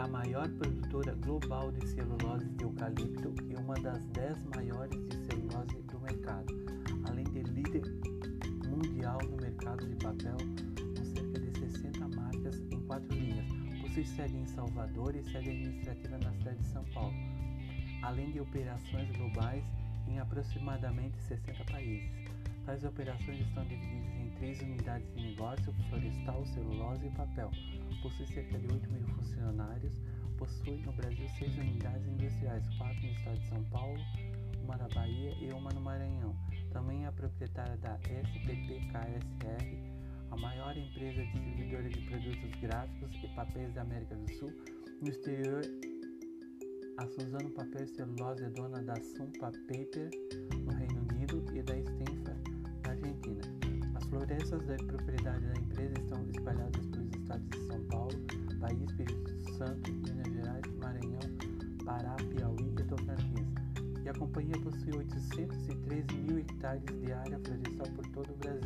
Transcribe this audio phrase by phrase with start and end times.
[0.00, 5.82] A maior produtora global de celulose de eucalipto e uma das 10 maiores de celulose
[5.82, 6.54] do mercado,
[7.06, 7.82] além de líder
[8.66, 10.38] mundial no mercado de papel
[10.96, 13.46] com cerca de 60 marcas em quatro linhas.
[13.82, 17.14] Possui sede em Salvador e sede administrativa na cidade de São Paulo,
[18.02, 19.64] além de operações globais
[20.08, 22.10] em aproximadamente 60 países.
[22.64, 24.19] Tais operações estão divididas em
[24.50, 27.50] três unidades de negócio: florestal, celulose e papel.
[28.02, 30.00] Possui cerca de 8 mil funcionários.
[30.36, 34.00] Possui no Brasil seis unidades industriais, quatro no estado de São Paulo,
[34.64, 36.34] uma na Bahia e uma no Maranhão.
[36.72, 39.76] Também é proprietária da SPP KSR,
[40.30, 44.52] a maior empresa distribuidora de produtos gráficos e papéis da América do Sul.
[45.02, 45.62] No exterior,
[46.96, 50.10] a Suzano Papel e Celulose é dona da Sumpa Paper
[50.64, 50.99] no Reino
[54.40, 58.14] As florestas da propriedade da empresa estão espalhadas pelos estados de São Paulo,
[58.58, 61.20] Bahia, Espírito Santo, Minas Gerais, Maranhão,
[61.84, 63.46] Pará, Piauí e Tocantins.
[64.02, 68.59] E a companhia possui 813 mil hectares de área florestal por todo o Brasil.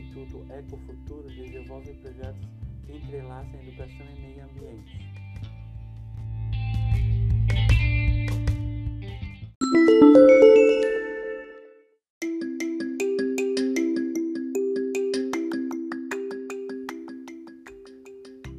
[0.00, 2.48] Instituto Ecofuturo, desenvolve projetos
[2.86, 5.10] que entrelaçam educação e meio ambiente.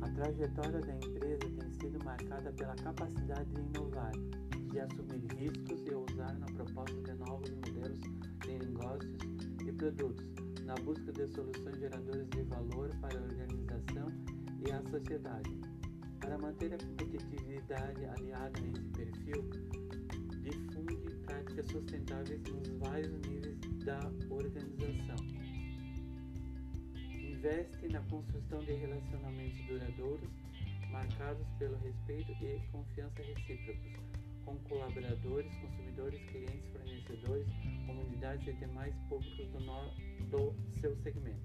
[0.01, 4.11] A trajetória da empresa tem sido marcada pela capacidade de inovar,
[4.69, 9.17] de assumir riscos e ousar na proposta de novos modelos de negócios
[9.65, 10.40] e produtos,
[10.71, 14.07] na busca de soluções geradoras de valor para a organização
[14.65, 15.59] e a sociedade.
[16.21, 19.49] Para manter a competitividade aliada a esse perfil,
[20.41, 20.95] difunde
[21.25, 23.99] práticas sustentáveis nos vários níveis da
[24.29, 25.17] organização.
[27.19, 30.29] Investe na construção de relacionamentos duradouros,
[30.89, 33.91] marcados pelo respeito e confiança recíprocos,
[34.51, 37.47] com colaboradores, consumidores, clientes, fornecedores,
[37.85, 39.91] comunidades e demais públicos do, no-
[40.29, 41.39] do seu segmento.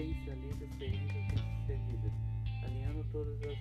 [0.00, 2.12] Potencialize experiências bem-sucedidas,
[2.64, 3.58] alinhando todas as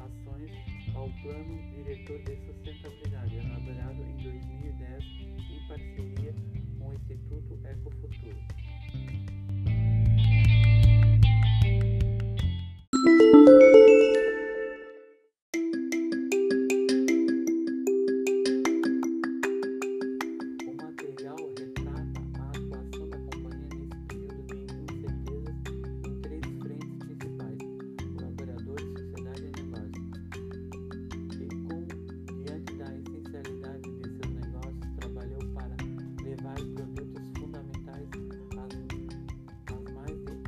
[0.00, 0.50] ações
[0.94, 5.04] ao Plano Diretor de Sustentabilidade, elaborado em 2010
[5.50, 6.34] em parceria
[6.78, 9.41] com o Instituto Ecofuturo.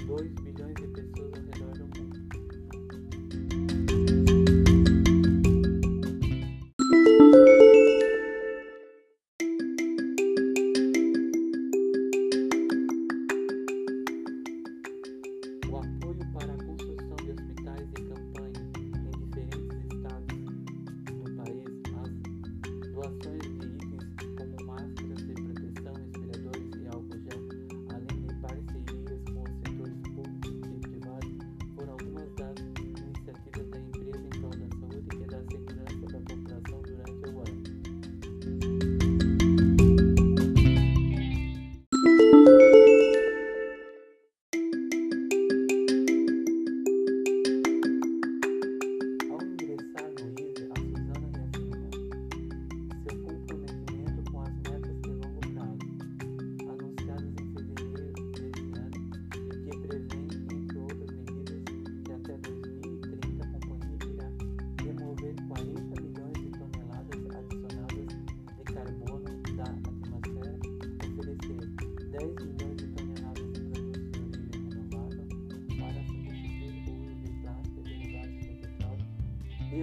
[0.07, 0.54] Produtos fundamentais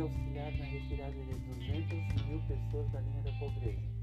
[0.02, 4.01] auxiliar na retirada de 200 mil pessoas da linha da pobreza.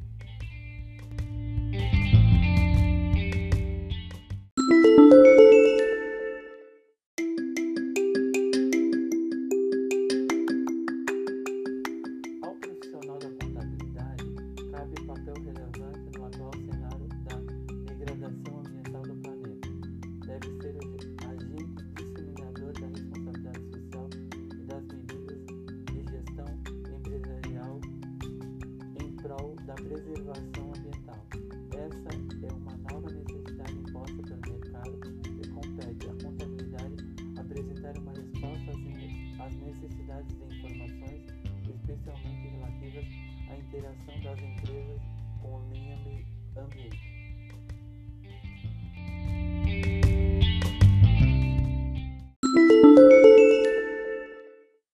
[43.79, 45.01] interação das empresas
[45.41, 46.27] com o meio
[46.57, 47.08] ambiente.